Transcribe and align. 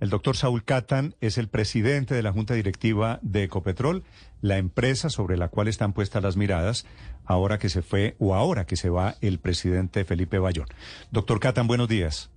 El 0.00 0.10
doctor 0.10 0.36
Saúl 0.36 0.64
Catan 0.64 1.16
es 1.20 1.38
el 1.38 1.48
presidente 1.48 2.14
de 2.14 2.22
la 2.22 2.30
Junta 2.30 2.54
Directiva 2.54 3.18
de 3.22 3.42
Ecopetrol, 3.42 4.04
la 4.40 4.56
empresa 4.56 5.10
sobre 5.10 5.36
la 5.36 5.48
cual 5.48 5.66
están 5.66 5.92
puestas 5.92 6.22
las 6.22 6.36
miradas 6.36 6.86
ahora 7.24 7.58
que 7.58 7.68
se 7.68 7.82
fue 7.82 8.14
o 8.20 8.36
ahora 8.36 8.64
que 8.64 8.76
se 8.76 8.90
va 8.90 9.16
el 9.20 9.40
presidente 9.40 10.04
Felipe 10.04 10.38
Bayón. 10.38 10.66
Doctor 11.10 11.40
Catan, 11.40 11.66
buenos 11.66 11.88
días. 11.88 12.30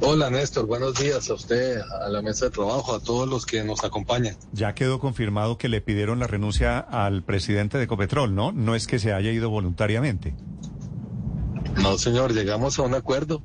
Hola 0.00 0.30
Néstor, 0.30 0.66
buenos 0.66 0.98
días 0.98 1.28
a 1.28 1.34
usted, 1.34 1.80
a 1.80 2.08
la 2.08 2.22
mesa 2.22 2.46
de 2.46 2.50
trabajo, 2.52 2.94
a 2.94 3.00
todos 3.00 3.28
los 3.28 3.44
que 3.44 3.62
nos 3.62 3.84
acompañan. 3.84 4.36
Ya 4.52 4.74
quedó 4.74 5.00
confirmado 5.00 5.58
que 5.58 5.68
le 5.68 5.82
pidieron 5.82 6.18
la 6.18 6.26
renuncia 6.26 6.78
al 6.78 7.22
presidente 7.22 7.76
de 7.76 7.84
Ecopetrol, 7.84 8.34
¿no? 8.34 8.52
No 8.52 8.74
es 8.74 8.86
que 8.86 8.98
se 8.98 9.12
haya 9.12 9.30
ido 9.30 9.50
voluntariamente. 9.50 10.34
No, 11.82 11.98
señor, 11.98 12.32
llegamos 12.32 12.78
a 12.78 12.82
un 12.82 12.94
acuerdo, 12.94 13.42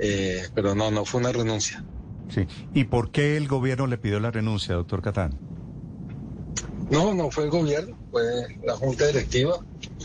eh, 0.00 0.48
pero 0.54 0.74
no, 0.74 0.90
no 0.90 1.04
fue 1.04 1.20
una 1.20 1.32
renuncia. 1.32 1.84
Sí. 2.28 2.46
¿Y 2.74 2.84
por 2.84 3.10
qué 3.10 3.36
el 3.36 3.48
gobierno 3.48 3.86
le 3.86 3.98
pidió 3.98 4.20
la 4.20 4.30
renuncia, 4.30 4.74
doctor 4.74 5.02
Catán? 5.02 5.38
No, 6.90 7.14
no 7.14 7.30
fue 7.30 7.44
el 7.44 7.50
gobierno, 7.50 7.96
fue 8.10 8.24
la 8.64 8.74
junta 8.74 9.06
directiva 9.06 9.60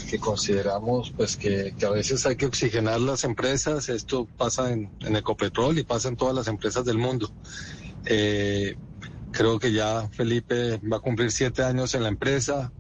que 0.10 0.20
consideramos 0.20 1.12
pues 1.18 1.36
que, 1.36 1.74
que, 1.78 1.86
a 1.86 1.90
veces 1.90 2.26
hay 2.28 2.36
que 2.36 2.46
oxigenar 2.46 3.02
las 3.02 3.24
empresas. 3.24 3.90
Esto 3.90 4.28
pasa 4.38 4.72
en, 4.72 4.92
en 5.02 5.16
Ecopetrol 5.16 5.80
y 5.80 5.84
pasa 5.84 6.10
en 6.10 6.16
todas 6.16 6.36
las 6.36 6.48
empresas 6.48 6.86
del 6.86 7.00
mundo. 7.00 7.32
Eh, 8.06 8.76
creo 9.32 9.60
que 9.60 9.72
ya 9.72 10.08
Felipe 10.10 10.80
va 10.92 10.98
a 10.98 11.00
cumplir 11.00 11.32
siete 11.32 11.64
años 11.64 11.96
en 11.96 12.04
la 12.04 12.10
empresa, 12.10 12.72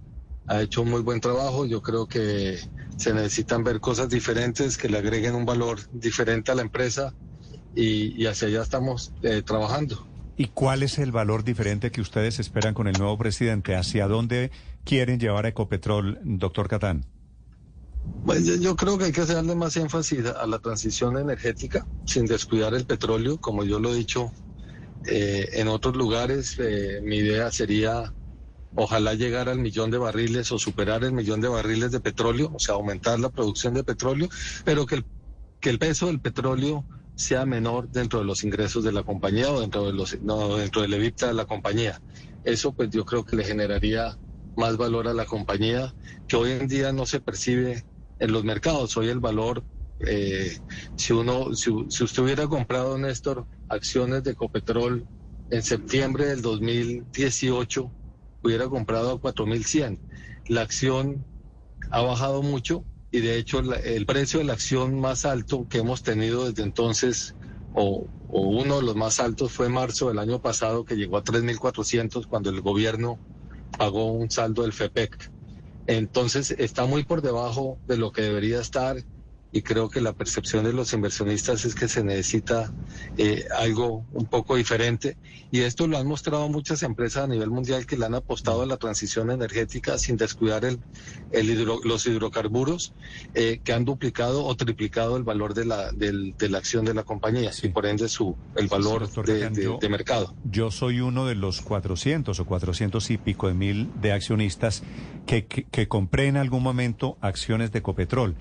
ha 0.47 0.61
hecho 0.61 0.81
un 0.81 0.89
muy 0.89 1.01
buen 1.01 1.19
trabajo. 1.19 1.65
Yo 1.65 1.81
creo 1.81 2.07
que 2.07 2.59
se 2.97 3.13
necesitan 3.13 3.63
ver 3.63 3.79
cosas 3.79 4.09
diferentes 4.09 4.77
que 4.77 4.89
le 4.89 4.97
agreguen 4.97 5.35
un 5.35 5.45
valor 5.45 5.79
diferente 5.91 6.51
a 6.51 6.55
la 6.55 6.61
empresa 6.61 7.13
y, 7.75 8.21
y 8.21 8.25
hacia 8.27 8.47
allá 8.47 8.61
estamos 8.61 9.13
eh, 9.21 9.41
trabajando. 9.41 10.07
¿Y 10.37 10.47
cuál 10.47 10.83
es 10.83 10.97
el 10.97 11.11
valor 11.11 11.43
diferente 11.43 11.91
que 11.91 12.01
ustedes 12.01 12.39
esperan 12.39 12.73
con 12.73 12.87
el 12.87 12.97
nuevo 12.97 13.17
presidente? 13.17 13.75
¿Hacia 13.75 14.07
dónde 14.07 14.51
quieren 14.83 15.19
llevar 15.19 15.45
a 15.45 15.49
Ecopetrol, 15.49 16.19
doctor 16.23 16.67
Catán? 16.67 17.05
Bueno, 18.25 18.45
yo, 18.45 18.55
yo, 18.55 18.75
creo 18.75 18.97
que 18.97 19.05
hay 19.05 19.11
que 19.11 19.25
darle 19.25 19.55
más 19.55 19.77
énfasis 19.77 20.25
a 20.25 20.45
la 20.45 20.59
transición 20.59 21.17
energética 21.17 21.87
sin 22.05 22.25
descuidar 22.25 22.73
el 22.73 22.85
petróleo, 22.85 23.39
como 23.39 23.63
yo 23.63 23.79
lo 23.79 23.93
he 23.93 23.95
dicho 23.95 24.31
eh, 25.07 25.49
en 25.53 25.67
otros 25.67 25.95
lugares. 25.95 26.55
Eh, 26.59 26.99
mi 27.01 27.17
idea 27.17 27.51
sería 27.51 28.13
ojalá 28.75 29.13
llegar 29.13 29.49
al 29.49 29.59
millón 29.59 29.91
de 29.91 29.97
barriles 29.97 30.51
o 30.51 30.59
superar 30.59 31.03
el 31.03 31.13
millón 31.13 31.41
de 31.41 31.47
barriles 31.47 31.91
de 31.91 31.99
petróleo, 31.99 32.51
o 32.53 32.59
sea, 32.59 32.75
aumentar 32.75 33.19
la 33.19 33.29
producción 33.29 33.73
de 33.73 33.83
petróleo, 33.83 34.29
pero 34.63 34.85
que 34.85 34.95
el, 34.95 35.05
que 35.59 35.69
el 35.69 35.79
peso 35.79 36.07
del 36.07 36.19
petróleo 36.19 36.85
sea 37.15 37.45
menor 37.45 37.89
dentro 37.89 38.19
de 38.19 38.25
los 38.25 38.43
ingresos 38.43 38.83
de 38.83 38.91
la 38.91 39.03
compañía 39.03 39.49
o 39.49 39.61
dentro 39.61 39.85
de 39.85 39.93
los 39.93 40.21
no, 40.21 40.57
dentro 40.57 40.81
del 40.81 40.93
EBITDA 40.93 41.27
de 41.27 41.33
la 41.33 41.45
compañía. 41.45 42.01
Eso 42.43 42.73
pues 42.73 42.89
yo 42.89 43.05
creo 43.05 43.25
que 43.25 43.37
le 43.37 43.45
generaría 43.45 44.17
más 44.57 44.77
valor 44.77 45.07
a 45.07 45.13
la 45.13 45.25
compañía 45.25 45.93
que 46.27 46.35
hoy 46.35 46.51
en 46.51 46.67
día 46.67 46.91
no 46.91 47.05
se 47.05 47.19
percibe 47.19 47.85
en 48.19 48.31
los 48.31 48.43
mercados. 48.43 48.95
Hoy 48.97 49.07
el 49.07 49.19
valor, 49.19 49.63
eh, 49.99 50.57
si 50.95 51.13
uno, 51.13 51.53
si, 51.55 51.71
si, 51.89 52.03
usted 52.03 52.23
hubiera 52.23 52.47
comprado, 52.47 52.97
Néstor, 52.97 53.45
acciones 53.69 54.23
de 54.23 54.35
Copetrol 54.35 55.05
en 55.49 55.63
septiembre 55.63 56.27
del 56.27 56.41
2018, 56.41 57.91
hubiera 58.45 58.67
comprado 58.69 59.11
a 59.11 59.19
4.100. 59.19 59.99
La 60.47 60.61
acción 60.61 61.25
ha 61.91 62.01
bajado 62.01 62.41
mucho 62.43 62.83
y 63.11 63.21
de 63.21 63.37
hecho 63.37 63.59
el 63.59 64.05
precio 64.05 64.39
de 64.39 64.45
la 64.45 64.53
acción 64.53 64.99
más 64.99 65.25
alto 65.25 65.67
que 65.69 65.79
hemos 65.79 66.03
tenido 66.03 66.45
desde 66.45 66.63
entonces, 66.63 67.35
o, 67.73 68.07
o 68.29 68.41
uno 68.41 68.77
de 68.77 68.83
los 68.83 68.95
más 68.95 69.19
altos, 69.19 69.51
fue 69.51 69.69
marzo 69.69 70.09
del 70.09 70.19
año 70.19 70.41
pasado, 70.41 70.85
que 70.85 70.95
llegó 70.95 71.17
a 71.17 71.23
3.400 71.23 72.27
cuando 72.27 72.49
el 72.49 72.61
gobierno 72.61 73.19
pagó 73.77 74.11
un 74.11 74.29
saldo 74.29 74.63
del 74.63 74.73
FEPEC. 74.73 75.31
Entonces 75.87 76.51
está 76.57 76.85
muy 76.85 77.03
por 77.03 77.21
debajo 77.21 77.77
de 77.87 77.97
lo 77.97 78.11
que 78.11 78.23
debería 78.23 78.59
estar 78.59 78.97
y 79.55 79.61
creo 79.61 79.89
que 79.89 80.01
la 80.01 80.11
percepción 80.11 80.65
de 80.65 80.73
los 80.73 80.91
inversionistas 80.91 81.63
es 81.63 81.75
que 81.75 81.87
se 81.87 82.03
necesita 82.03 82.73
eh, 83.17 83.45
algo 83.57 84.05
un 84.11 84.25
poco 84.25 84.57
diferente 84.57 85.15
y 85.49 85.61
esto 85.61 85.87
lo 85.87 85.97
han 85.97 86.07
mostrado 86.07 86.49
muchas 86.49 86.83
empresas 86.83 87.23
a 87.23 87.27
nivel 87.27 87.49
mundial 87.51 87.85
que 87.85 87.95
le 87.95 88.05
han 88.05 88.15
apostado 88.15 88.63
a 88.63 88.65
la 88.65 88.75
transición 88.75 89.31
energética 89.31 89.97
sin 89.97 90.17
descuidar 90.17 90.65
el, 90.65 90.77
el 91.31 91.49
hidro, 91.49 91.79
los 91.85 92.05
hidrocarburos 92.05 92.91
eh, 93.33 93.61
que 93.63 93.71
han 93.71 93.85
duplicado 93.85 94.43
o 94.43 94.53
triplicado 94.57 95.15
el 95.15 95.23
valor 95.23 95.53
de 95.53 95.63
la, 95.63 95.93
del, 95.93 96.35
de 96.37 96.49
la 96.49 96.57
acción 96.57 96.83
de 96.83 96.93
la 96.93 97.03
compañía 97.03 97.53
sí. 97.53 97.67
y 97.67 97.69
por 97.69 97.85
ende 97.85 98.09
su, 98.09 98.35
el 98.57 98.67
valor 98.67 99.07
sí, 99.07 99.21
de, 99.21 99.49
de, 99.51 99.63
yo, 99.63 99.77
de, 99.79 99.87
mercado. 99.87 100.35
Yo 100.43 100.69
soy 100.69 100.99
uno 100.99 101.27
de 101.27 101.35
los 101.35 101.61
400 101.61 102.37
o 102.37 102.45
400 102.45 103.09
y 103.09 103.17
pico 103.17 103.47
de 103.47 103.53
mil 103.53 103.89
de 104.01 104.11
accionistas 104.11 104.83
que, 105.25 105.45
que, 105.45 105.63
que 105.63 105.87
compré 105.87 106.27
en 106.27 106.35
algún 106.35 106.61
momento 106.61 107.17
acciones 107.21 107.71
de 107.71 107.81
Copetrol 107.81 108.35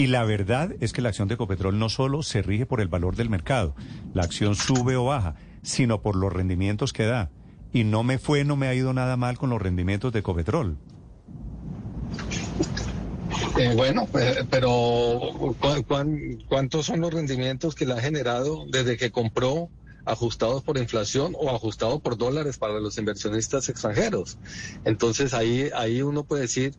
y 0.00 0.06
la 0.06 0.24
verdad 0.24 0.74
es 0.80 0.94
que 0.94 1.02
la 1.02 1.10
acción 1.10 1.28
de 1.28 1.34
Ecopetrol 1.34 1.78
no 1.78 1.90
solo 1.90 2.22
se 2.22 2.40
rige 2.40 2.64
por 2.64 2.80
el 2.80 2.88
valor 2.88 3.16
del 3.16 3.28
mercado, 3.28 3.74
la 4.14 4.22
acción 4.22 4.54
sube 4.54 4.96
o 4.96 5.04
baja, 5.04 5.34
sino 5.60 6.00
por 6.00 6.16
los 6.16 6.32
rendimientos 6.32 6.94
que 6.94 7.04
da. 7.04 7.28
Y 7.70 7.84
no 7.84 8.02
me 8.02 8.18
fue, 8.18 8.44
no 8.44 8.56
me 8.56 8.66
ha 8.68 8.74
ido 8.74 8.94
nada 8.94 9.18
mal 9.18 9.36
con 9.36 9.50
los 9.50 9.60
rendimientos 9.60 10.10
de 10.14 10.20
Ecopetrol. 10.20 10.78
Eh, 13.58 13.74
bueno, 13.76 14.08
eh, 14.18 14.42
pero 14.48 14.70
¿cu 15.38 15.54
cu 15.54 15.84
cuántos 16.48 16.86
son 16.86 17.00
los 17.02 17.12
rendimientos 17.12 17.74
que 17.74 17.84
le 17.84 17.92
ha 17.92 18.00
generado 18.00 18.64
desde 18.72 18.96
que 18.96 19.10
compró 19.10 19.68
ajustados 20.06 20.62
por 20.62 20.78
inflación 20.78 21.36
o 21.38 21.50
ajustados 21.50 22.00
por 22.00 22.16
dólares 22.16 22.56
para 22.56 22.80
los 22.80 22.96
inversionistas 22.96 23.68
extranjeros? 23.68 24.38
Entonces 24.86 25.34
ahí, 25.34 25.68
ahí 25.76 26.00
uno 26.00 26.24
puede 26.24 26.44
decir 26.44 26.72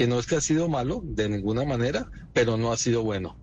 que 0.00 0.06
no 0.06 0.18
es 0.18 0.24
que 0.24 0.36
ha 0.36 0.40
sido 0.40 0.66
malo 0.66 1.02
de 1.04 1.28
ninguna 1.28 1.66
manera, 1.66 2.10
pero 2.32 2.56
no 2.56 2.72
ha 2.72 2.78
sido 2.78 3.02
bueno. 3.02 3.36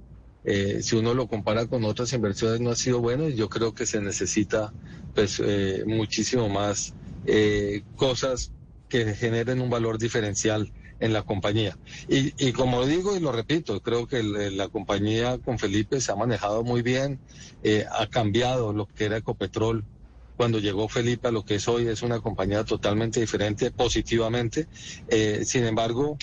Eh, 0.43 0.79
si 0.81 0.95
uno 0.95 1.13
lo 1.13 1.27
compara 1.27 1.67
con 1.67 1.85
otras 1.85 2.11
inversiones, 2.13 2.61
no 2.61 2.71
ha 2.71 2.75
sido 2.75 2.99
bueno 2.99 3.29
y 3.29 3.35
yo 3.35 3.47
creo 3.47 3.75
que 3.75 3.85
se 3.85 4.01
necesita 4.01 4.73
pues 5.13 5.39
eh, 5.45 5.83
muchísimo 5.85 6.49
más 6.49 6.95
eh, 7.27 7.83
cosas 7.95 8.53
que 8.89 9.13
generen 9.13 9.61
un 9.61 9.69
valor 9.69 9.99
diferencial 9.99 10.73
en 10.99 11.13
la 11.13 11.21
compañía. 11.21 11.77
Y, 12.09 12.33
y 12.43 12.53
como 12.53 12.87
digo 12.87 13.15
y 13.15 13.19
lo 13.19 13.31
repito, 13.31 13.79
creo 13.83 14.07
que 14.07 14.23
la 14.23 14.67
compañía 14.67 15.37
con 15.37 15.59
Felipe 15.59 16.01
se 16.01 16.11
ha 16.11 16.15
manejado 16.15 16.63
muy 16.63 16.81
bien, 16.81 17.19
ha 17.91 18.07
cambiado 18.07 18.73
lo 18.73 18.87
que 18.87 19.05
era 19.05 19.17
Ecopetrol 19.17 19.83
cuando 20.35 20.57
llegó 20.57 20.89
Felipe 20.89 21.27
a 21.27 21.31
lo 21.31 21.45
que 21.45 21.55
es 21.55 21.67
hoy, 21.67 21.87
es 21.87 22.01
una 22.01 22.19
compañía 22.19 22.63
totalmente 22.63 23.19
diferente, 23.19 23.69
positivamente. 23.69 24.67
sin 25.43 25.65
embargo, 25.65 26.17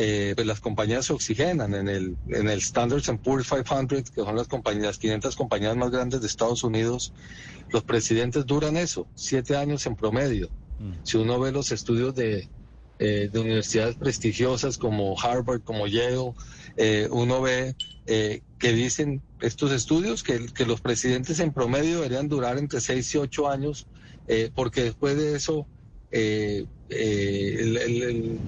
eh, 0.00 0.32
pues 0.36 0.46
las 0.46 0.60
compañías 0.60 1.06
se 1.06 1.12
oxigenan 1.12 1.74
en 1.74 1.88
el, 1.88 2.16
en 2.28 2.48
el 2.48 2.62
Standards 2.62 3.10
Poor's 3.20 3.48
500, 3.48 4.10
que 4.12 4.22
son 4.22 4.36
las 4.36 4.46
compañías, 4.46 4.84
las 4.84 4.98
500 4.98 5.34
compañías 5.34 5.76
más 5.76 5.90
grandes 5.90 6.20
de 6.20 6.28
Estados 6.28 6.62
Unidos, 6.62 7.12
los 7.70 7.82
presidentes 7.82 8.46
duran 8.46 8.76
eso, 8.76 9.08
siete 9.16 9.56
años 9.56 9.86
en 9.86 9.96
promedio. 9.96 10.50
Mm. 10.78 10.92
Si 11.02 11.16
uno 11.16 11.40
ve 11.40 11.50
los 11.50 11.72
estudios 11.72 12.14
de, 12.14 12.48
eh, 13.00 13.28
de 13.32 13.40
universidades 13.40 13.96
prestigiosas 13.96 14.78
como 14.78 15.18
Harvard, 15.20 15.62
como 15.62 15.88
Yale, 15.88 16.32
eh, 16.76 17.08
uno 17.10 17.42
ve 17.42 17.74
eh, 18.06 18.42
que 18.60 18.72
dicen 18.72 19.20
estos 19.40 19.72
estudios 19.72 20.22
que, 20.22 20.46
que, 20.46 20.64
los 20.64 20.80
presidentes 20.80 21.40
en 21.40 21.52
promedio 21.52 21.96
deberían 21.96 22.28
durar 22.28 22.56
entre 22.56 22.80
seis 22.80 23.12
y 23.16 23.18
ocho 23.18 23.48
años, 23.48 23.88
porque 24.54 24.82
después 24.82 25.16
de 25.16 25.34
eso 25.34 25.66
eh, 26.90 28.38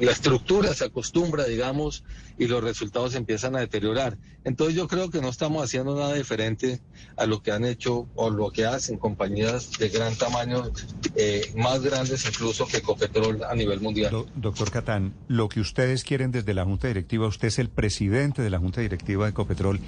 la 0.00 0.10
estructura 0.12 0.74
se 0.74 0.84
acostumbra, 0.84 1.44
digamos, 1.44 2.04
y 2.38 2.46
los 2.46 2.62
resultados 2.64 3.14
empiezan 3.14 3.56
a 3.56 3.60
deteriorar. 3.60 4.16
Entonces 4.44 4.74
yo 4.74 4.88
creo 4.88 5.10
que 5.10 5.20
no 5.20 5.28
estamos 5.28 5.62
haciendo 5.62 5.94
nada 5.96 6.14
diferente 6.14 6.80
a 7.16 7.26
lo 7.26 7.42
que 7.42 7.52
han 7.52 7.64
hecho 7.64 8.08
o 8.16 8.30
lo 8.30 8.50
que 8.50 8.64
hacen 8.66 8.98
compañías 8.98 9.70
de 9.78 9.88
gran 9.88 10.14
tamaño, 10.16 10.72
eh, 11.14 11.52
más 11.56 11.80
grandes 11.82 12.26
incluso 12.26 12.66
que 12.66 12.78
Ecopetrol 12.78 13.44
a 13.44 13.54
nivel 13.54 13.80
mundial. 13.80 14.10
Do- 14.10 14.26
doctor 14.34 14.70
Catán, 14.70 15.12
lo 15.28 15.48
que 15.48 15.60
ustedes 15.60 16.02
quieren 16.04 16.32
desde 16.32 16.54
la 16.54 16.64
Junta 16.64 16.88
Directiva, 16.88 17.26
usted 17.28 17.48
es 17.48 17.58
el 17.60 17.68
presidente 17.68 18.42
de 18.42 18.50
la 18.50 18.58
Junta 18.58 18.80
Directiva 18.80 19.24
de 19.26 19.30
Ecopetrol, 19.30 19.78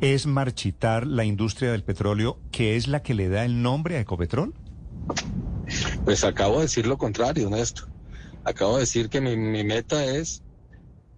es 0.00 0.26
marchitar 0.26 1.06
la 1.06 1.24
industria 1.24 1.70
del 1.70 1.84
petróleo, 1.84 2.38
que 2.50 2.76
es 2.76 2.88
la 2.88 3.02
que 3.02 3.14
le 3.14 3.28
da 3.28 3.44
el 3.44 3.62
nombre 3.62 3.96
a 3.96 4.00
Ecopetrol. 4.00 4.52
Pues 6.04 6.24
acabo 6.24 6.56
de 6.56 6.62
decir 6.62 6.86
lo 6.86 6.96
contrario, 6.98 7.48
Néstor. 7.50 7.88
Acabo 8.44 8.74
de 8.74 8.80
decir 8.80 9.08
que 9.08 9.20
mi, 9.20 9.36
mi 9.36 9.64
meta 9.64 10.04
es 10.04 10.42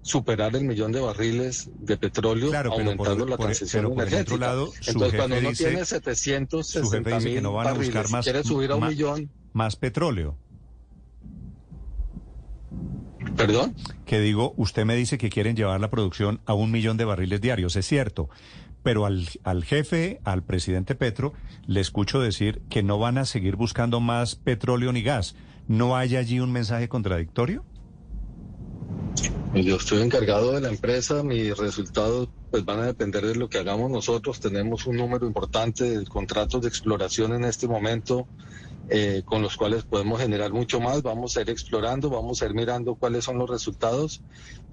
superar 0.02 0.54
el 0.56 0.64
millón 0.64 0.90
de 0.90 1.00
barriles 1.00 1.70
de 1.78 1.96
petróleo, 1.96 2.50
Claro, 2.50 2.70
por- 2.70 2.80
aumentando 2.80 3.24
la 3.26 3.36
transición 3.36 3.84
pero 3.84 3.94
por 3.94 4.02
energética. 4.02 4.34
otro 4.34 4.46
lado, 4.46 4.72
su 4.80 4.90
Entonces, 4.90 5.18
cuando 5.20 5.38
uno 5.38 5.48
dice- 5.50 5.64
tiene 5.68 5.84
su 5.84 5.94
jefe 5.94 6.14
760 6.16 7.10
dice 7.10 7.28
que 7.28 7.34
mil 7.34 7.42
no 7.44 7.52
van 7.52 7.66
a 7.68 7.70
barriles 7.70 7.94
buscar 7.94 8.10
más, 8.10 8.24
quiere 8.24 8.42
subir 8.42 8.70
a 8.72 8.76
un 8.76 8.88
millón, 8.88 9.30
más 9.52 9.76
petróleo. 9.76 10.36
¿perdón? 13.36 13.74
Que 14.04 14.20
digo, 14.20 14.52
usted 14.56 14.84
me 14.84 14.94
dice 14.96 15.16
que 15.18 15.30
quieren 15.30 15.56
llevar 15.56 15.80
la 15.80 15.90
producción 15.90 16.40
a 16.44 16.54
un 16.54 16.70
millón 16.70 16.96
de 16.96 17.04
barriles 17.04 17.40
diarios, 17.40 17.76
es 17.76 17.86
cierto. 17.86 18.28
Pero 18.82 19.06
al, 19.06 19.28
al 19.44 19.64
jefe, 19.64 20.20
al 20.24 20.42
presidente 20.42 20.94
Petro, 20.94 21.32
le 21.66 21.80
escucho 21.80 22.20
decir 22.20 22.62
que 22.68 22.82
no 22.82 22.98
van 22.98 23.18
a 23.18 23.24
seguir 23.24 23.56
buscando 23.56 24.00
más 24.00 24.36
petróleo 24.36 24.92
ni 24.92 25.02
gas. 25.02 25.36
¿No 25.68 25.96
hay 25.96 26.16
allí 26.16 26.40
un 26.40 26.52
mensaje 26.52 26.88
contradictorio? 26.88 27.64
Pues 29.52 29.64
Yo 29.64 29.76
estoy 29.76 30.02
encargado 30.02 30.52
de 30.52 30.60
la 30.62 30.68
empresa, 30.70 31.22
mis 31.22 31.56
resultados 31.56 32.28
pues 32.50 32.64
van 32.64 32.80
a 32.80 32.86
depender 32.86 33.24
de 33.24 33.34
lo 33.36 33.48
que 33.48 33.58
hagamos 33.58 33.90
nosotros. 33.90 34.40
Tenemos 34.40 34.86
un 34.86 34.96
número 34.96 35.26
importante 35.26 35.98
de 35.98 36.06
contratos 36.06 36.62
de 36.62 36.68
exploración 36.68 37.32
en 37.32 37.44
este 37.44 37.68
momento 37.68 38.26
eh, 38.88 39.22
con 39.24 39.42
los 39.42 39.56
cuales 39.56 39.84
podemos 39.84 40.20
generar 40.20 40.52
mucho 40.52 40.80
más. 40.80 41.02
Vamos 41.02 41.36
a 41.36 41.42
ir 41.42 41.50
explorando, 41.50 42.10
vamos 42.10 42.42
a 42.42 42.46
ir 42.46 42.54
mirando 42.54 42.94
cuáles 42.94 43.24
son 43.24 43.38
los 43.38 43.48
resultados. 43.48 44.22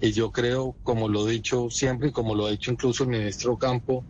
Y 0.00 0.12
yo 0.12 0.30
creo, 0.30 0.76
como 0.82 1.08
lo 1.08 1.28
he 1.28 1.32
dicho 1.32 1.70
siempre 1.70 2.08
y 2.08 2.12
como 2.12 2.34
lo 2.34 2.46
ha 2.46 2.50
dicho 2.50 2.70
incluso 2.70 3.04
el 3.04 3.10
ministro 3.10 3.56
Campo, 3.56 4.04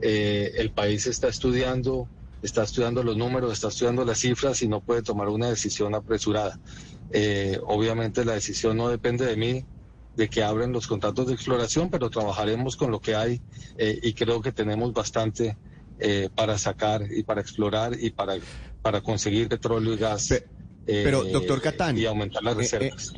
eh, 0.00 0.52
el 0.56 0.70
país 0.70 1.06
está 1.06 1.28
estudiando, 1.28 2.08
está 2.42 2.64
estudiando 2.64 3.02
los 3.02 3.16
números, 3.16 3.52
está 3.52 3.68
estudiando 3.68 4.04
las 4.04 4.18
cifras 4.18 4.62
y 4.62 4.68
no 4.68 4.80
puede 4.80 5.02
tomar 5.02 5.28
una 5.28 5.48
decisión 5.48 5.94
apresurada. 5.94 6.58
Eh, 7.10 7.58
obviamente 7.66 8.24
la 8.24 8.34
decisión 8.34 8.76
no 8.76 8.88
depende 8.88 9.24
de 9.26 9.36
mí, 9.36 9.64
de 10.16 10.28
que 10.28 10.42
abren 10.42 10.72
los 10.72 10.86
contratos 10.86 11.26
de 11.26 11.34
exploración, 11.34 11.90
pero 11.90 12.10
trabajaremos 12.10 12.76
con 12.76 12.90
lo 12.90 13.00
que 13.00 13.14
hay 13.14 13.40
eh, 13.78 13.98
y 14.02 14.12
creo 14.14 14.40
que 14.40 14.52
tenemos 14.52 14.92
bastante 14.92 15.56
eh, 15.98 16.28
para 16.34 16.58
sacar 16.58 17.02
y 17.10 17.22
para 17.22 17.40
explorar 17.40 17.96
y 17.98 18.10
para, 18.10 18.36
para 18.84 19.00
conseguir 19.00 19.48
petróleo 19.48 19.94
y 19.94 19.96
gas. 19.96 20.28
Pe- 20.28 20.42
pero, 20.86 21.24
eh, 21.24 21.32
doctor 21.32 21.62
Catán, 21.62 21.96
Y 21.98 22.04
aumentar 22.04 22.42
las 22.44 22.52
eh, 22.54 22.58
eh, 22.58 22.60
reservas. 22.60 23.12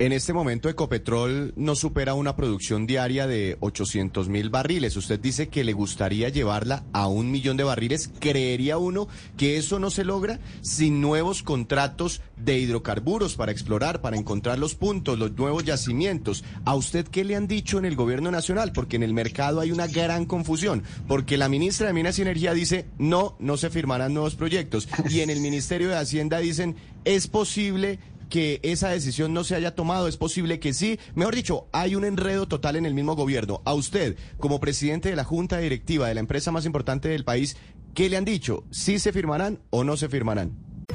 En 0.00 0.10
este 0.10 0.32
momento 0.32 0.68
Ecopetrol 0.68 1.52
no 1.54 1.76
supera 1.76 2.14
una 2.14 2.34
producción 2.34 2.84
diaria 2.84 3.28
de 3.28 3.56
800 3.60 4.28
mil 4.28 4.50
barriles. 4.50 4.96
Usted 4.96 5.20
dice 5.20 5.46
que 5.46 5.62
le 5.62 5.72
gustaría 5.72 6.30
llevarla 6.30 6.82
a 6.92 7.06
un 7.06 7.30
millón 7.30 7.56
de 7.56 7.62
barriles. 7.62 8.10
¿Creería 8.18 8.76
uno 8.76 9.06
que 9.36 9.56
eso 9.56 9.78
no 9.78 9.90
se 9.90 10.02
logra 10.02 10.40
sin 10.62 11.00
nuevos 11.00 11.44
contratos 11.44 12.22
de 12.36 12.58
hidrocarburos 12.58 13.36
para 13.36 13.52
explorar, 13.52 14.00
para 14.00 14.16
encontrar 14.16 14.58
los 14.58 14.74
puntos, 14.74 15.16
los 15.16 15.30
nuevos 15.38 15.62
yacimientos? 15.62 16.42
¿A 16.64 16.74
usted 16.74 17.06
qué 17.06 17.22
le 17.22 17.36
han 17.36 17.46
dicho 17.46 17.78
en 17.78 17.84
el 17.84 17.94
gobierno 17.94 18.32
nacional? 18.32 18.72
Porque 18.72 18.96
en 18.96 19.04
el 19.04 19.14
mercado 19.14 19.60
hay 19.60 19.70
una 19.70 19.86
gran 19.86 20.24
confusión. 20.24 20.82
Porque 21.06 21.36
la 21.36 21.48
ministra 21.48 21.86
de 21.86 21.92
Minas 21.92 22.18
y 22.18 22.22
Energía 22.22 22.52
dice, 22.52 22.86
no, 22.98 23.36
no 23.38 23.56
se 23.56 23.70
firmarán 23.70 24.12
nuevos 24.12 24.34
proyectos. 24.34 24.88
Y 25.08 25.20
en 25.20 25.30
el 25.30 25.38
Ministerio 25.38 25.88
de 25.88 25.98
Hacienda 25.98 26.38
dicen, 26.38 26.74
es 27.04 27.28
posible 27.28 28.00
que 28.34 28.58
esa 28.64 28.88
decisión 28.88 29.32
no 29.32 29.44
se 29.44 29.54
haya 29.54 29.76
tomado, 29.76 30.08
es 30.08 30.16
posible 30.16 30.58
que 30.58 30.72
sí. 30.72 30.98
Mejor 31.14 31.36
dicho, 31.36 31.68
hay 31.70 31.94
un 31.94 32.04
enredo 32.04 32.48
total 32.48 32.74
en 32.74 32.84
el 32.84 32.92
mismo 32.92 33.14
gobierno. 33.14 33.62
A 33.64 33.74
usted, 33.74 34.16
como 34.40 34.58
presidente 34.58 35.08
de 35.08 35.14
la 35.14 35.22
Junta 35.22 35.58
Directiva 35.58 36.08
de 36.08 36.14
la 36.14 36.20
empresa 36.20 36.50
más 36.50 36.66
importante 36.66 37.08
del 37.08 37.24
país, 37.24 37.56
¿qué 37.94 38.10
le 38.10 38.16
han 38.16 38.24
dicho? 38.24 38.64
¿Sí 38.72 38.98
se 38.98 39.12
firmarán 39.12 39.60
o 39.70 39.84
no 39.84 39.96
se 39.96 40.08
firmarán? 40.08 40.50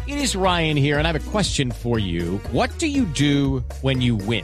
It 0.05 0.17
is 0.17 0.35
Ryan 0.35 0.75
here, 0.75 0.97
and 0.97 1.07
I 1.07 1.11
have 1.11 1.15
a 1.15 1.31
question 1.31 1.71
for 1.71 1.97
you. 1.97 2.41
What 2.51 2.71
do 2.77 2.87
you 2.87 3.05
do 3.05 3.63
when 3.83 4.01
you 4.01 4.17
win? 4.17 4.43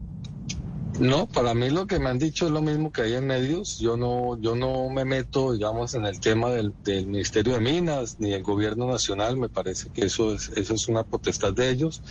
No, 1.01 1.25
para 1.25 1.55
mí 1.55 1.71
lo 1.71 1.87
que 1.87 1.97
me 1.97 2.11
han 2.11 2.19
dicho 2.19 2.45
es 2.45 2.51
lo 2.51 2.61
mismo 2.61 2.91
que 2.91 3.01
hay 3.01 3.15
en 3.15 3.25
medios. 3.25 3.79
Yo 3.79 3.97
no, 3.97 4.39
yo 4.39 4.55
no 4.55 4.87
me 4.91 5.03
meto, 5.03 5.51
digamos, 5.51 5.95
en 5.95 6.05
el 6.05 6.19
tema 6.19 6.51
del, 6.51 6.75
del 6.83 7.07
Ministerio 7.07 7.53
de 7.53 7.59
Minas 7.59 8.17
ni 8.19 8.29
del 8.29 8.43
Gobierno 8.43 8.85
Nacional. 8.85 9.35
Me 9.35 9.49
parece 9.49 9.89
que 9.89 10.05
eso 10.05 10.31
es, 10.31 10.49
eso 10.55 10.75
es 10.75 10.87
una 10.87 11.03
potestad 11.03 11.53
de 11.53 11.71
ellos. 11.71 12.03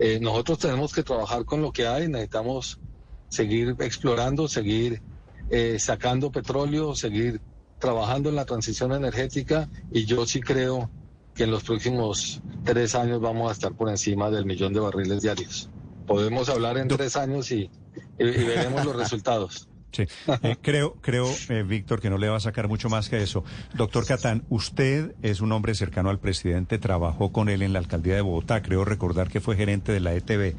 Eh, 0.00 0.18
nosotros 0.20 0.58
tenemos 0.58 0.92
que 0.92 1.04
trabajar 1.04 1.44
con 1.44 1.62
lo 1.62 1.70
que 1.70 1.86
hay. 1.86 2.08
Necesitamos 2.08 2.80
seguir 3.28 3.76
explorando, 3.78 4.48
seguir 4.48 5.00
eh, 5.48 5.78
sacando 5.78 6.32
petróleo, 6.32 6.96
seguir 6.96 7.40
trabajando 7.78 8.28
en 8.28 8.34
la 8.34 8.44
transición 8.44 8.90
energética. 8.90 9.70
Y 9.92 10.04
yo 10.04 10.26
sí 10.26 10.40
creo 10.40 10.90
que 11.36 11.44
en 11.44 11.52
los 11.52 11.62
próximos 11.62 12.42
tres 12.64 12.96
años 12.96 13.20
vamos 13.20 13.50
a 13.50 13.52
estar 13.52 13.72
por 13.72 13.88
encima 13.88 14.30
del 14.30 14.46
millón 14.46 14.72
de 14.72 14.80
barriles 14.80 15.22
diarios. 15.22 15.70
Podemos 16.08 16.48
hablar 16.48 16.76
en 16.78 16.88
tres 16.88 17.14
años 17.14 17.52
y, 17.52 17.70
y- 18.18 18.24
y 18.24 18.44
veremos 18.44 18.84
los 18.84 18.96
resultados. 18.96 19.68
Sí, 19.94 20.04
Eh, 20.42 20.56
creo, 20.62 20.94
creo, 21.02 21.26
eh, 21.50 21.64
Víctor, 21.68 22.00
que 22.00 22.08
no 22.08 22.16
le 22.16 22.26
va 22.30 22.38
a 22.38 22.40
sacar 22.40 22.66
mucho 22.66 22.88
más 22.88 23.10
que 23.10 23.22
eso. 23.22 23.44
Doctor 23.74 24.06
Catán, 24.06 24.42
usted 24.48 25.14
es 25.20 25.42
un 25.42 25.52
hombre 25.52 25.74
cercano 25.74 26.08
al 26.08 26.18
presidente, 26.18 26.78
trabajó 26.78 27.30
con 27.30 27.50
él 27.50 27.60
en 27.60 27.74
la 27.74 27.78
alcaldía 27.80 28.14
de 28.14 28.22
Bogotá, 28.22 28.62
creo 28.62 28.86
recordar 28.86 29.28
que 29.28 29.42
fue 29.42 29.54
gerente 29.54 29.92
de 29.92 30.00
la 30.00 30.14
ETB. 30.14 30.54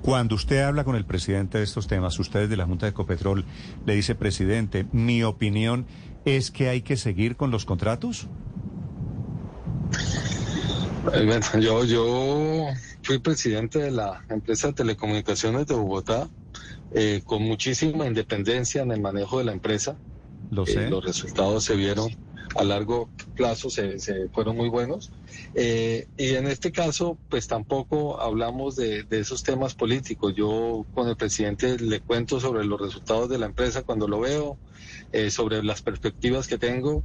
Cuando 0.00 0.36
usted 0.36 0.60
habla 0.62 0.84
con 0.84 0.94
el 0.94 1.04
presidente 1.04 1.58
de 1.58 1.64
estos 1.64 1.88
temas, 1.88 2.16
usted 2.20 2.48
de 2.48 2.56
la 2.56 2.66
Junta 2.66 2.86
de 2.86 2.90
Ecopetrol, 2.90 3.44
le 3.84 3.94
dice, 3.96 4.14
presidente, 4.14 4.86
mi 4.92 5.24
opinión 5.24 5.84
es 6.24 6.52
que 6.52 6.68
hay 6.68 6.82
que 6.82 6.96
seguir 6.96 7.34
con 7.34 7.50
los 7.50 7.64
contratos. 7.64 8.28
Eh, 11.14 11.24
bueno, 11.26 11.46
Yo, 11.60 11.84
yo 11.84 12.66
fui 13.02 13.18
presidente 13.18 13.78
de 13.80 13.90
la 13.90 14.22
empresa 14.28 14.68
de 14.68 14.74
telecomunicaciones 14.74 15.66
de 15.66 15.74
Bogotá, 15.74 16.28
eh, 16.92 17.22
con 17.24 17.42
muchísima 17.42 18.06
independencia 18.06 18.82
en 18.82 18.92
el 18.92 19.00
manejo 19.00 19.38
de 19.38 19.44
la 19.44 19.52
empresa. 19.52 19.96
Lo 20.50 20.64
Eh, 20.66 20.88
los 20.88 21.04
resultados 21.04 21.64
se 21.64 21.76
vieron 21.76 22.08
a 22.56 22.64
largo 22.64 23.10
plazo, 23.36 23.68
se, 23.68 23.98
se 23.98 24.28
fueron 24.30 24.56
muy 24.56 24.70
buenos. 24.70 25.10
Eh, 25.54 26.08
y 26.16 26.34
en 26.34 26.46
este 26.46 26.72
caso, 26.72 27.18
pues 27.28 27.46
tampoco 27.46 28.20
hablamos 28.20 28.74
de, 28.74 29.02
de 29.02 29.20
esos 29.20 29.42
temas 29.42 29.74
políticos. 29.74 30.34
Yo 30.34 30.86
con 30.94 31.08
el 31.08 31.16
presidente 31.16 31.78
le 31.78 32.00
cuento 32.00 32.40
sobre 32.40 32.64
los 32.64 32.80
resultados 32.80 33.28
de 33.28 33.38
la 33.38 33.46
empresa 33.46 33.82
cuando 33.82 34.08
lo 34.08 34.20
veo, 34.20 34.56
eh, 35.12 35.30
sobre 35.30 35.62
las 35.62 35.82
perspectivas 35.82 36.48
que 36.48 36.58
tengo. 36.58 37.02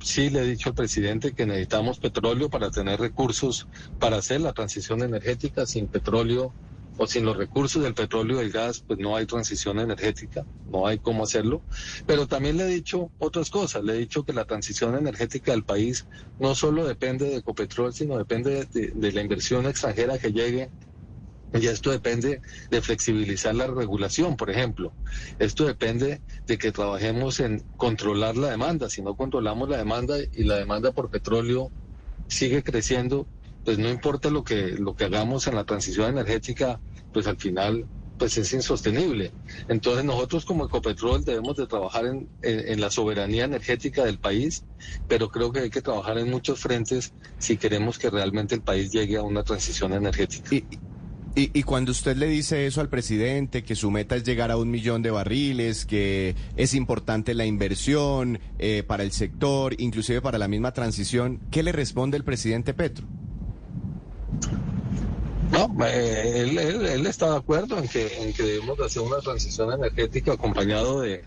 Sí 0.00 0.30
le 0.30 0.42
he 0.42 0.46
dicho 0.46 0.68
al 0.68 0.76
presidente 0.76 1.32
que 1.32 1.44
necesitamos 1.44 1.98
petróleo 1.98 2.48
para 2.48 2.70
tener 2.70 3.00
recursos 3.00 3.66
para 3.98 4.18
hacer 4.18 4.40
la 4.40 4.52
transición 4.52 5.02
energética. 5.02 5.66
Sin 5.66 5.88
petróleo 5.88 6.52
o 6.98 7.06
sin 7.06 7.24
los 7.24 7.36
recursos 7.36 7.82
del 7.82 7.94
petróleo 7.94 8.36
y 8.36 8.40
del 8.40 8.52
gas, 8.52 8.82
pues 8.86 8.98
no 8.98 9.16
hay 9.16 9.24
transición 9.24 9.78
energética, 9.78 10.44
no 10.66 10.86
hay 10.86 10.98
cómo 10.98 11.22
hacerlo. 11.22 11.62
Pero 12.06 12.26
también 12.26 12.56
le 12.56 12.64
he 12.64 12.66
dicho 12.66 13.12
otras 13.18 13.50
cosas, 13.50 13.84
le 13.84 13.94
he 13.94 13.98
dicho 13.98 14.24
que 14.24 14.32
la 14.32 14.44
transición 14.44 14.96
energética 14.96 15.52
del 15.52 15.64
país 15.64 16.06
no 16.40 16.56
solo 16.56 16.84
depende 16.86 17.26
de 17.26 17.36
Ecopetrol, 17.36 17.94
sino 17.94 18.18
depende 18.18 18.66
de, 18.72 18.92
de 18.92 19.12
la 19.12 19.22
inversión 19.22 19.66
extranjera 19.66 20.18
que 20.18 20.32
llegue. 20.32 20.72
Y 21.54 21.66
esto 21.68 21.92
depende 21.92 22.42
de 22.70 22.82
flexibilizar 22.82 23.54
la 23.54 23.68
regulación, 23.68 24.36
por 24.36 24.50
ejemplo. 24.50 24.92
Esto 25.38 25.66
depende 25.66 26.20
de 26.46 26.58
que 26.58 26.72
trabajemos 26.72 27.40
en 27.40 27.64
controlar 27.76 28.36
la 28.36 28.50
demanda. 28.50 28.90
Si 28.90 29.02
no 29.02 29.14
controlamos 29.14 29.68
la 29.68 29.78
demanda 29.78 30.16
y 30.32 30.44
la 30.44 30.56
demanda 30.56 30.92
por 30.92 31.10
petróleo 31.10 31.72
sigue 32.26 32.62
creciendo, 32.62 33.28
pues 33.64 33.78
no 33.78 33.88
importa 33.90 34.30
lo 34.30 34.44
que, 34.44 34.72
lo 34.78 34.94
que 34.94 35.04
hagamos 35.04 35.46
en 35.46 35.54
la 35.54 35.64
transición 35.64 36.08
energética, 36.08 36.80
pues 37.18 37.26
al 37.26 37.36
final 37.36 37.84
pues 38.16 38.38
es 38.38 38.52
insostenible. 38.52 39.32
Entonces 39.68 40.04
nosotros 40.04 40.44
como 40.44 40.64
Ecopetrol 40.66 41.24
debemos 41.24 41.56
de 41.56 41.66
trabajar 41.66 42.06
en, 42.06 42.28
en- 42.42 42.80
la 42.80 42.90
soberanía 42.92 43.44
energética 43.44 44.04
del 44.04 44.18
país, 44.18 44.62
pero 45.08 45.28
creo 45.28 45.50
que 45.50 45.60
hay 45.60 45.70
que 45.70 45.82
trabajar 45.82 46.16
en 46.18 46.30
muchos 46.30 46.60
frentes 46.60 47.12
si 47.40 47.56
queremos 47.56 47.98
que 47.98 48.08
realmente 48.08 48.54
el 48.54 48.60
país 48.60 48.92
llegue 48.92 49.16
a 49.16 49.22
una 49.22 49.42
transición 49.42 49.92
energética. 49.94 50.54
Y, 50.54 50.64
y, 51.34 51.50
y 51.58 51.62
cuando 51.64 51.90
usted 51.90 52.16
le 52.16 52.28
dice 52.28 52.66
eso 52.66 52.80
al 52.80 52.88
presidente, 52.88 53.64
que 53.64 53.74
su 53.74 53.90
meta 53.90 54.14
es 54.14 54.22
llegar 54.22 54.52
a 54.52 54.56
un 54.56 54.70
millón 54.70 55.02
de 55.02 55.10
barriles, 55.10 55.84
que 55.84 56.36
es 56.56 56.74
importante 56.74 57.34
la 57.34 57.46
inversión 57.46 58.38
eh, 58.60 58.84
para 58.86 59.02
el 59.02 59.10
sector, 59.10 59.74
inclusive 59.80 60.20
para 60.20 60.38
la 60.38 60.46
misma 60.46 60.72
transición, 60.72 61.40
¿qué 61.50 61.64
le 61.64 61.72
responde 61.72 62.16
el 62.16 62.22
presidente 62.22 62.74
Petro? 62.74 63.06
No, 65.50 65.74
eh, 65.86 66.42
él, 66.42 66.58
él- 66.58 66.86
él 66.86 67.06
está 67.06 67.30
de 67.30 67.36
acuerdo 67.38 67.78
en 67.78 67.88
que, 67.88 68.06
en 68.22 68.32
que 68.32 68.42
debemos 68.42 68.76
de 68.78 68.84
hacer 68.86 69.02
una 69.02 69.18
transición 69.20 69.72
energética 69.72 70.32
acompañado 70.32 71.00
de, 71.00 71.24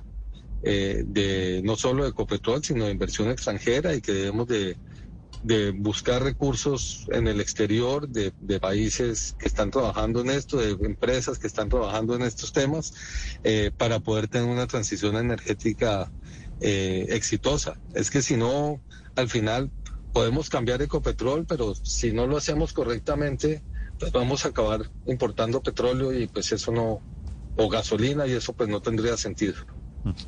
eh, 0.64 1.04
de 1.06 1.62
no 1.64 1.76
solo 1.76 2.04
de 2.04 2.10
Ecopetrol, 2.10 2.64
sino 2.64 2.86
de 2.86 2.92
inversión 2.92 3.30
extranjera 3.30 3.94
y 3.96 4.02
que 4.02 4.14
debemos 4.14 4.48
de, 4.48 4.78
buscar 5.76 6.22
recursos 6.24 7.06
en 7.12 7.28
el 7.28 7.42
exterior 7.42 8.08
de, 8.08 8.32
de 8.38 8.60
países 8.60 9.34
que 9.40 9.48
están 9.48 9.72
trabajando 9.72 10.22
en 10.22 10.30
esto, 10.30 10.58
de 10.58 10.72
empresas 10.86 11.40
que 11.40 11.48
están 11.48 11.68
trabajando 11.70 12.16
en 12.16 12.22
estos 12.22 12.52
temas, 12.52 12.94
eh, 13.44 13.72
para 13.76 14.00
poder 14.02 14.28
tener 14.28 14.48
una 14.48 14.68
transición 14.68 15.16
energética 15.18 16.12
eh, 16.60 17.08
exitosa. 17.10 17.80
Es 17.96 18.12
que 18.12 18.22
si 18.22 18.38
no, 18.38 18.84
al 19.16 19.30
final 19.30 19.72
podemos 20.12 20.50
cambiar 20.50 20.82
Ecopetrol, 20.84 21.48
pero 21.48 21.74
si 21.74 22.12
no 22.12 22.28
lo 22.28 22.38
hacemos 22.38 22.72
correctamente, 22.72 23.64
pues 24.02 24.12
vamos 24.12 24.46
a 24.46 24.50
acabar 24.50 24.82
importando 25.06 25.62
petróleo 25.62 26.12
y 26.12 26.26
pues 26.26 26.52
eso 26.52 26.72
no, 26.72 27.00
o 27.56 27.70
gasolina 27.70 28.26
y 28.26 28.32
eso 28.32 28.52
pues 28.52 28.68
no 28.68 28.82
tendría 28.82 29.16
sentido. 29.16 29.54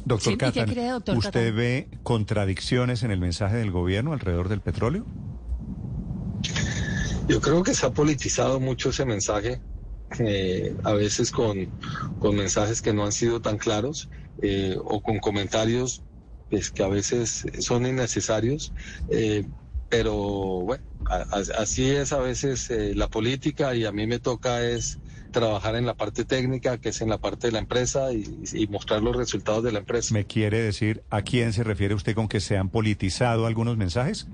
Doctor 0.06 0.22
Sí, 0.22 0.30
¿y 0.34 0.38
qué 0.38 0.46
Catán, 0.46 0.70
cree, 0.70 0.89
doctor 0.92 1.18
¿usted 1.18 1.56
ve 1.56 1.89
contradicciones 2.03 3.01
en 3.01 3.10
el 3.10 3.20
mensaje 3.20 3.58
del 3.58 3.72
gobierno 3.72 4.13
alrededor 4.13 4.48
del 4.48 4.62
petróleo? 4.62 5.08
Yo 7.27 7.42
creo 7.42 7.63
que 7.63 7.74
se 7.74 7.88
ha 7.88 7.89
politizado 7.89 8.60
mucho 8.60 8.92
ese 8.92 9.06
mensaje, 9.06 9.60
eh, 10.20 10.75
a 10.84 10.94
veces 10.94 11.32
con, 11.32 11.68
con 12.20 12.36
mensajes 12.36 12.80
que 12.80 12.94
no 12.94 13.06
han 13.06 13.12
sido 13.12 13.42
tan 13.42 13.58
claros 13.58 14.08
eh, 14.44 14.77
o 14.77 15.01
con 15.01 15.18
comentarios 15.18 16.03
pues, 16.51 16.70
que 16.70 16.84
a 16.84 16.89
veces 16.89 17.44
son 17.58 17.88
innecesarios, 17.88 18.72
eh, 19.10 19.48
pero 19.89 20.13
bueno, 20.13 20.84
así 21.57 21.89
es 21.89 22.13
a 22.13 22.19
veces 22.19 22.69
eh, 22.69 22.93
la 22.95 23.07
política 23.07 23.75
y 23.75 23.86
a 23.86 23.91
mí 23.91 24.07
me 24.07 24.19
toca 24.19 24.63
es 24.63 25.00
trabajar 25.31 25.75
en 25.75 25.86
la 25.86 25.95
parte 25.95 26.25
técnica, 26.25 26.77
que 26.77 26.89
es 26.89 27.01
en 27.01 27.10
la 27.10 27.17
parte 27.17 27.48
de 27.48 27.53
la 27.53 27.60
empresa 27.60 28.13
y, 28.13 28.43
y 28.53 28.67
mostrar 28.67 29.01
los 29.01 29.15
resultados 29.15 29.63
de 29.63 29.72
la 29.72 29.79
empresa. 29.79 30.13
¿Me 30.13 30.25
quiere 30.25 30.62
decir 30.62 31.03
a 31.10 31.22
quién 31.24 31.53
se 31.53 31.63
refiere 31.63 31.95
usted 31.95 32.15
con 32.15 32.27
que 32.27 32.39
se 32.39 32.57
han 32.57 32.69
politizado 32.69 33.45
algunos 33.45 33.77
mensajes? 33.77 34.27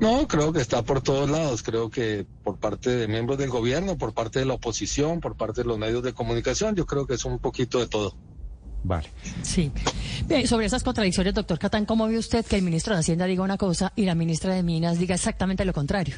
No, 0.00 0.26
creo 0.28 0.52
que 0.52 0.60
está 0.60 0.82
por 0.82 1.02
todos 1.02 1.28
lados. 1.28 1.62
Creo 1.62 1.90
que 1.90 2.26
por 2.44 2.58
parte 2.58 2.90
de 2.90 3.08
miembros 3.08 3.38
del 3.38 3.50
gobierno, 3.50 3.98
por 3.98 4.14
parte 4.14 4.38
de 4.38 4.44
la 4.44 4.54
oposición, 4.54 5.20
por 5.20 5.36
parte 5.36 5.62
de 5.62 5.68
los 5.68 5.78
medios 5.78 6.02
de 6.02 6.12
comunicación, 6.12 6.74
yo 6.74 6.86
creo 6.86 7.06
que 7.06 7.14
es 7.14 7.24
un 7.24 7.38
poquito 7.38 7.78
de 7.78 7.88
todo. 7.88 8.16
Vale. 8.84 9.08
Sí. 9.42 9.70
Bien, 10.26 10.46
sobre 10.46 10.66
esas 10.66 10.82
contradicciones, 10.82 11.34
doctor 11.34 11.58
Catán, 11.58 11.84
¿cómo 11.84 12.06
ve 12.06 12.18
usted 12.18 12.44
que 12.44 12.56
el 12.56 12.62
ministro 12.62 12.94
de 12.94 13.00
Hacienda 13.00 13.26
diga 13.26 13.42
una 13.42 13.56
cosa 13.56 13.92
y 13.96 14.04
la 14.04 14.14
ministra 14.14 14.54
de 14.54 14.62
Minas 14.62 14.98
diga 14.98 15.14
exactamente 15.14 15.64
lo 15.64 15.72
contrario? 15.72 16.16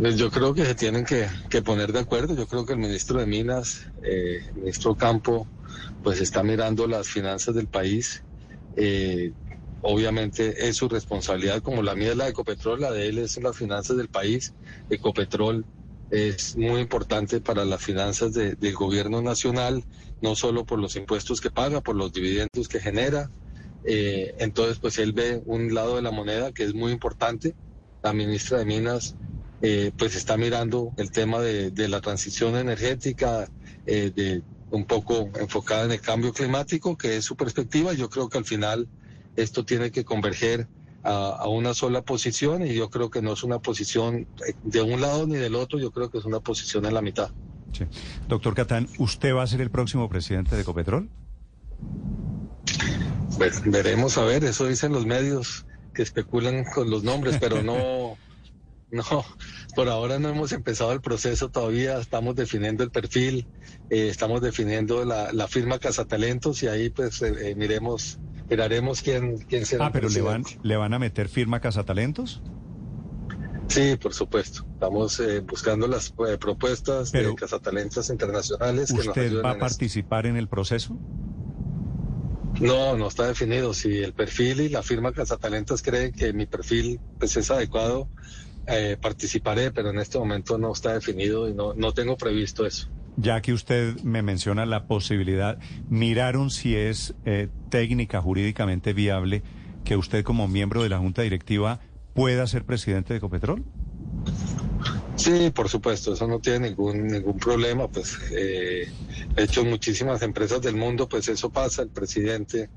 Pues 0.00 0.16
Yo 0.16 0.30
creo 0.30 0.54
que 0.54 0.64
se 0.64 0.74
tienen 0.74 1.04
que, 1.04 1.26
que 1.48 1.62
poner 1.62 1.92
de 1.92 2.00
acuerdo. 2.00 2.34
Yo 2.34 2.46
creo 2.46 2.64
que 2.64 2.72
el 2.72 2.78
ministro 2.78 3.20
de 3.20 3.26
Minas, 3.26 3.86
eh, 4.02 4.44
el 4.48 4.54
ministro 4.54 4.94
Campo, 4.96 5.46
pues 6.02 6.20
está 6.20 6.42
mirando 6.42 6.86
las 6.86 7.08
finanzas 7.08 7.54
del 7.54 7.66
país. 7.66 8.22
Eh, 8.76 9.32
obviamente 9.82 10.68
es 10.68 10.76
su 10.76 10.88
responsabilidad, 10.88 11.60
como 11.62 11.82
la 11.82 11.94
mía 11.94 12.12
es 12.12 12.16
la 12.16 12.24
de 12.24 12.30
Ecopetrol, 12.30 12.80
la 12.80 12.90
de 12.90 13.08
él 13.08 13.18
es 13.18 13.40
las 13.42 13.56
finanzas 13.56 13.96
del 13.96 14.08
país. 14.08 14.54
Ecopetrol 14.90 15.64
es 16.12 16.56
muy 16.56 16.80
importante 16.82 17.40
para 17.40 17.64
las 17.64 17.82
finanzas 17.82 18.34
de- 18.34 18.54
del 18.56 18.74
gobierno 18.74 19.22
nacional, 19.22 19.82
no 20.20 20.36
solo 20.36 20.64
por 20.66 20.78
los 20.78 20.96
impuestos 20.96 21.40
que 21.40 21.50
paga, 21.50 21.80
por 21.80 21.96
los 21.96 22.12
dividendos 22.12 22.68
que 22.68 22.80
genera. 22.80 23.30
Eh, 23.84 24.34
entonces, 24.38 24.78
pues 24.78 24.98
él 24.98 25.12
ve 25.12 25.42
un 25.46 25.74
lado 25.74 25.96
de 25.96 26.02
la 26.02 26.10
moneda 26.12 26.52
que 26.52 26.64
es 26.64 26.74
muy 26.74 26.92
importante. 26.92 27.54
La 28.02 28.12
ministra 28.12 28.58
de 28.58 28.66
Minas, 28.66 29.16
eh, 29.62 29.92
pues 29.96 30.14
está 30.14 30.36
mirando 30.36 30.92
el 30.98 31.10
tema 31.10 31.40
de, 31.40 31.70
de 31.70 31.88
la 31.88 32.00
transición 32.02 32.56
energética, 32.56 33.48
eh, 33.86 34.12
de 34.14 34.42
un 34.70 34.84
poco 34.86 35.30
enfocada 35.40 35.84
en 35.86 35.92
el 35.92 36.00
cambio 36.02 36.32
climático, 36.34 36.96
que 36.96 37.16
es 37.16 37.24
su 37.24 37.36
perspectiva. 37.36 37.94
Yo 37.94 38.08
creo 38.10 38.28
que 38.28 38.38
al 38.38 38.44
final 38.44 38.88
esto 39.36 39.64
tiene 39.64 39.90
que 39.90 40.04
converger 40.04 40.68
a, 41.02 41.28
a 41.30 41.48
una 41.48 41.74
sola 41.74 42.02
posición 42.02 42.66
y 42.66 42.74
yo 42.74 42.90
creo 42.90 43.10
que 43.10 43.22
no 43.22 43.32
es 43.32 43.42
una 43.42 43.58
posición 43.58 44.26
eh, 44.46 44.54
de 44.62 44.82
un 44.82 45.00
lado 45.00 45.26
ni 45.26 45.36
del 45.36 45.54
otro, 45.54 45.78
yo 45.78 45.90
creo 45.90 46.10
que 46.10 46.18
es 46.18 46.24
una 46.24 46.40
posición 46.40 46.84
en 46.86 46.94
la 46.94 47.02
mitad. 47.02 47.30
Sí. 47.72 47.84
Doctor 48.28 48.54
Catán, 48.54 48.88
¿usted 48.98 49.34
va 49.34 49.42
a 49.42 49.46
ser 49.46 49.60
el 49.60 49.70
próximo 49.70 50.08
presidente 50.08 50.54
de 50.54 50.62
Ecopetrol? 50.62 51.08
Pues 53.38 53.62
veremos 53.64 54.18
a 54.18 54.24
ver, 54.24 54.44
eso 54.44 54.66
dicen 54.66 54.92
los 54.92 55.06
medios 55.06 55.64
que 55.94 56.02
especulan 56.02 56.64
con 56.64 56.90
los 56.90 57.02
nombres, 57.02 57.38
pero 57.40 57.62
no, 57.62 58.16
no, 58.90 59.24
por 59.74 59.88
ahora 59.88 60.18
no 60.18 60.28
hemos 60.28 60.52
empezado 60.52 60.92
el 60.92 61.00
proceso 61.00 61.50
todavía, 61.50 61.98
estamos 61.98 62.36
definiendo 62.36 62.84
el 62.84 62.90
perfil, 62.90 63.46
eh, 63.90 64.08
estamos 64.08 64.42
definiendo 64.42 65.04
la, 65.04 65.32
la 65.32 65.48
firma 65.48 65.78
Cazatalentos 65.78 66.62
y 66.62 66.68
ahí 66.68 66.90
pues 66.90 67.22
eh, 67.22 67.50
eh, 67.50 67.54
miremos, 67.54 68.18
miraremos 68.48 69.02
quién, 69.02 69.38
quién 69.38 69.66
será. 69.66 69.86
Ah, 69.86 69.92
pero 69.92 70.08
le 70.08 70.20
van, 70.20 70.44
le 70.62 70.76
van 70.76 70.94
a 70.94 70.98
meter 70.98 71.28
firma 71.28 71.60
Cazatalentos. 71.60 72.42
Sí, 73.68 73.96
por 73.96 74.12
supuesto. 74.12 74.66
Estamos 74.74 75.18
eh, 75.20 75.40
buscando 75.40 75.86
las 75.86 76.12
eh, 76.28 76.36
propuestas 76.38 77.10
Pero- 77.10 77.30
de 77.30 77.34
Cazatalentos 77.36 78.10
internacionales 78.10 78.88
que 78.88 78.98
nos 78.98 79.06
¿Usted 79.08 79.42
va 79.42 79.50
a 79.50 79.54
en 79.54 79.60
participar 79.60 80.26
en 80.26 80.36
el 80.36 80.48
proceso? 80.48 80.98
No, 82.60 82.96
no 82.96 83.08
está 83.08 83.26
definido. 83.26 83.72
Si 83.72 83.98
el 83.98 84.12
perfil 84.12 84.60
y 84.60 84.68
la 84.68 84.82
firma 84.82 85.12
Cazatalentos 85.12 85.80
creen 85.82 86.12
que 86.12 86.32
mi 86.32 86.46
perfil 86.46 87.00
pues, 87.18 87.36
es 87.36 87.50
adecuado, 87.50 88.08
eh, 88.66 88.96
participaré, 89.00 89.72
pero 89.72 89.90
en 89.90 89.98
este 89.98 90.18
momento 90.18 90.58
no 90.58 90.72
está 90.72 90.92
definido 90.92 91.48
y 91.48 91.54
no, 91.54 91.72
no 91.74 91.92
tengo 91.92 92.16
previsto 92.16 92.66
eso. 92.66 92.88
Ya 93.16 93.42
que 93.42 93.52
usted 93.52 94.00
me 94.02 94.22
menciona 94.22 94.64
la 94.64 94.86
posibilidad, 94.86 95.58
¿miraron 95.88 96.50
si 96.50 96.76
es 96.76 97.14
eh, 97.24 97.48
técnica, 97.68 98.22
jurídicamente 98.22 98.92
viable 98.92 99.42
que 99.84 99.96
usted 99.96 100.24
como 100.24 100.48
miembro 100.48 100.82
de 100.82 100.88
la 100.88 100.98
Junta 100.98 101.22
Directiva 101.22 101.80
pueda 102.14 102.46
ser 102.46 102.64
presidente 102.64 103.12
de 103.12 103.18
Ecopetrol? 103.18 103.64
Sí, 105.16 105.50
por 105.54 105.68
supuesto, 105.68 106.14
eso 106.14 106.26
no 106.26 106.40
tiene 106.40 106.70
ningún 106.70 107.06
ningún 107.06 107.38
problema. 107.38 107.86
Pues, 107.86 108.18
eh, 108.32 108.90
de 109.34 109.42
hecho, 109.42 109.64
muchísimas 109.64 110.22
empresas 110.22 110.62
del 110.62 110.76
mundo, 110.76 111.08
pues 111.08 111.28
eso 111.28 111.50
pasa. 111.50 111.82
El 111.82 111.90
presidente 111.90 112.70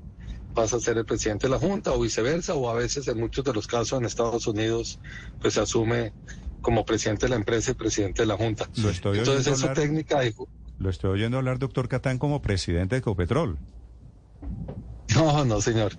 pasa 0.54 0.76
a 0.76 0.80
ser 0.80 0.98
el 0.98 1.04
presidente 1.04 1.46
de 1.46 1.52
la 1.52 1.58
Junta 1.58 1.92
o 1.92 2.00
viceversa, 2.00 2.54
o 2.54 2.68
a 2.68 2.74
veces 2.74 3.08
en 3.08 3.18
muchos 3.18 3.44
de 3.44 3.52
los 3.52 3.66
casos 3.66 3.98
en 3.98 4.04
Estados 4.04 4.46
Unidos, 4.46 4.98
pues 5.40 5.54
se 5.54 5.60
asume 5.60 6.12
como 6.66 6.84
presidente 6.84 7.26
de 7.26 7.30
la 7.30 7.36
empresa 7.36 7.70
y 7.70 7.74
presidente 7.74 8.22
de 8.22 8.26
la 8.26 8.36
Junta. 8.36 8.68
Lo 8.82 8.90
estoy 8.90 9.18
Entonces, 9.20 9.46
eso 9.46 9.68
hablar- 9.68 9.76
técnica 9.76 10.18
Lo 10.80 10.90
estoy 10.90 11.10
oyendo 11.12 11.38
hablar, 11.38 11.60
doctor 11.60 11.88
Catán, 11.88 12.18
como 12.18 12.42
presidente 12.42 12.96
de 12.96 12.98
Ecopetrol. 12.98 13.56
No, 15.14 15.44
no, 15.44 15.60
señor. 15.60 15.92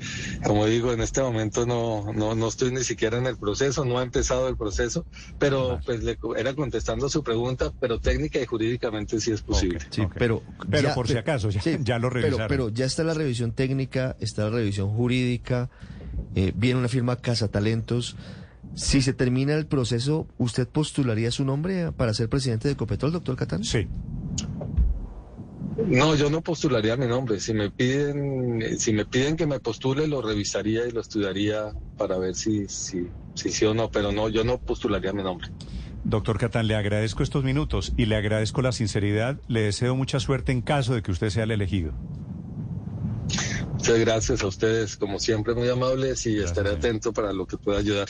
Como 0.46 0.66
digo, 0.66 0.92
en 0.92 1.00
este 1.00 1.22
momento 1.22 1.66
no, 1.66 2.12
no, 2.14 2.36
no 2.36 2.50
estoy 2.50 2.72
ni 2.74 2.84
siquiera 2.84 3.18
en 3.18 3.28
el 3.28 3.38
proceso, 3.38 3.86
no 3.86 3.98
ha 3.98 4.04
empezado 4.04 4.50
el 4.50 4.58
proceso, 4.58 5.06
pero 5.40 5.80
pues 5.86 6.04
le 6.04 6.18
era 6.36 6.54
contestando 6.54 7.08
su 7.08 7.24
pregunta, 7.24 7.72
pero 7.80 7.98
técnica 8.02 8.40
y 8.42 8.46
jurídicamente 8.46 9.22
sí 9.22 9.32
es 9.32 9.42
posible. 9.42 9.80
Sí, 9.90 10.04
pero 10.16 10.44
Pero 10.70 10.90
ya- 10.90 10.96
por 10.96 11.08
si 11.08 11.16
acaso, 11.16 11.50
ya, 11.50 11.62
sí, 11.62 11.78
ya 11.84 11.98
lo 11.98 12.10
pero, 12.10 12.24
revisaron. 12.26 12.48
pero 12.50 12.70
ya 12.70 12.84
está 12.86 13.06
la 13.06 13.14
revisión 13.14 13.54
técnica, 13.54 14.18
está 14.20 14.44
la 14.44 14.50
revisión 14.50 14.90
jurídica, 14.94 15.70
eh, 16.36 16.52
viene 16.54 16.78
una 16.78 16.90
firma 16.90 17.16
Casa 17.16 17.48
Talentos. 17.48 18.18
Si 18.78 19.02
se 19.02 19.12
termina 19.12 19.56
el 19.56 19.66
proceso, 19.66 20.28
¿usted 20.38 20.68
postularía 20.68 21.32
su 21.32 21.44
nombre 21.44 21.92
para 21.92 22.14
ser 22.14 22.30
presidente 22.30 22.68
de 22.68 22.76
Ecopetrol, 22.76 23.12
doctor 23.12 23.36
Catán? 23.36 23.64
Sí. 23.64 23.88
No, 25.88 26.14
yo 26.14 26.30
no 26.30 26.42
postularía 26.42 26.96
mi 26.96 27.08
nombre. 27.08 27.40
Si 27.40 27.56
me 27.56 27.72
piden, 27.72 28.78
si 28.78 28.94
me 28.94 29.06
piden 29.06 29.36
que 29.36 29.48
me 29.48 29.60
postule, 29.60 30.08
lo 30.08 30.22
revisaría 30.22 30.86
y 30.88 30.92
lo 30.92 31.02
estudiaría 31.02 31.72
para 31.98 32.20
ver 32.20 32.36
si, 32.36 32.68
si, 32.68 33.08
si 33.34 33.50
sí 33.50 33.66
o 33.66 33.74
no, 33.74 33.90
pero 33.90 34.12
no, 34.12 34.30
yo 34.30 34.44
no 34.44 34.60
postularía 34.60 35.12
mi 35.12 35.24
nombre. 35.24 35.50
Doctor 36.04 36.38
Catán, 36.38 36.68
le 36.68 36.76
agradezco 36.76 37.24
estos 37.24 37.44
minutos 37.44 37.94
y 37.98 38.06
le 38.06 38.16
agradezco 38.16 38.62
la 38.62 38.72
sinceridad. 38.72 39.42
Le 39.48 39.62
deseo 39.62 39.96
mucha 39.96 40.20
suerte 40.20 40.52
en 40.52 40.62
caso 40.62 40.94
de 40.94 41.02
que 41.02 41.12
usted 41.12 41.32
sea 41.32 41.46
el 41.46 41.52
elegido. 41.52 41.94
Muchas 43.74 43.98
gracias 43.98 44.44
a 44.44 44.48
ustedes, 44.48 44.98
como 44.98 45.18
siempre, 45.18 45.56
muy 45.56 45.68
amables 45.68 46.28
y 46.28 46.38
estaré 46.38 46.70
atento 46.70 47.12
para 47.12 47.34
lo 47.34 47.48
que 47.48 47.58
pueda 47.58 47.80
ayudar. 47.80 48.10